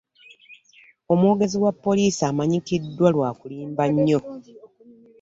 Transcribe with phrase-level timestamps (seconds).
[1.13, 4.19] Omwogezi wa poliisi amanyikiddwa lwa kulimba nnyo.